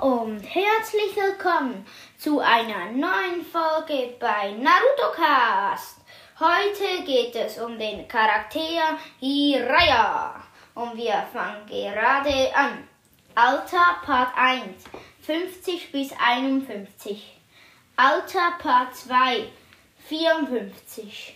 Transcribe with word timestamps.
und 0.00 0.42
herzlich 0.42 1.16
willkommen 1.16 1.84
zu 2.18 2.38
einer 2.38 2.92
neuen 2.92 3.44
Folge 3.44 4.14
bei 4.20 4.52
Naruto 4.52 5.12
Cast. 5.14 5.96
Heute 6.38 7.04
geht 7.04 7.34
es 7.34 7.58
um 7.58 7.76
den 7.78 8.06
Charakter 8.06 8.96
Hiraya 9.18 10.40
und 10.74 10.96
wir 10.96 11.26
fangen 11.32 11.66
gerade 11.66 12.54
an. 12.54 12.86
Alter 13.34 13.96
Part 14.04 14.36
1 14.36 14.84
50 15.22 15.90
bis 15.90 16.12
51. 16.12 17.36
Alter 17.96 18.52
Part 18.58 18.94
2 18.94 19.48
54. 20.06 21.34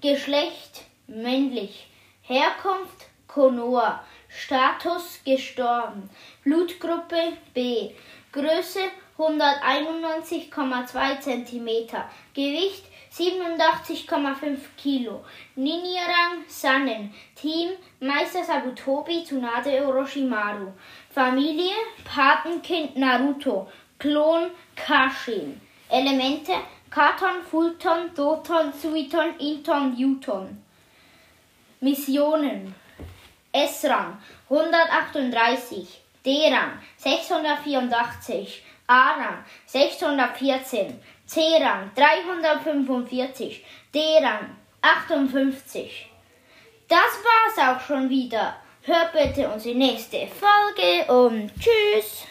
Geschlecht 0.00 0.84
männlich. 1.06 1.86
Herkunft 2.22 3.06
Konoa. 3.26 4.02
Status 4.36 5.20
gestorben. 5.24 6.10
Blutgruppe 6.42 7.36
B. 7.54 7.92
Größe 8.32 8.80
191,2 9.16 11.20
cm. 11.20 11.68
Gewicht 12.34 12.84
87,5 13.12 14.58
Kilo. 14.76 15.24
Ninja-Rang 15.54 16.44
Sannen. 16.48 17.14
Team 17.36 17.74
Meister 18.00 18.42
Sabutobi 18.42 19.22
Tsunade 19.24 19.86
Orochimaru. 19.86 20.72
Familie 21.10 21.76
Patenkind 22.04 22.96
Naruto. 22.96 23.68
Klon 24.00 24.50
Kashin. 24.74 25.60
Elemente 25.88 26.54
Katon, 26.90 27.40
Fulton, 27.42 28.10
Doton, 28.14 28.72
Suiton, 28.72 29.38
Inton, 29.38 29.96
Juton. 29.96 30.60
Missionen 31.80 32.74
S-Rang 33.54 34.18
138, 34.50 35.86
D-Rang 36.26 36.72
684, 36.96 38.62
A-Rang 38.88 39.44
614, 39.66 41.00
C-Rang 41.24 41.90
345, 41.94 43.64
D-Rang 43.94 44.56
58. 44.82 46.10
Das 46.88 46.98
war's 46.98 47.78
auch 47.78 47.80
schon 47.86 48.10
wieder. 48.10 48.56
Hört 48.82 49.12
bitte 49.12 49.48
unsere 49.48 49.76
nächste 49.78 50.26
Folge 50.26 51.10
und 51.10 51.52
tschüss. 51.54 52.26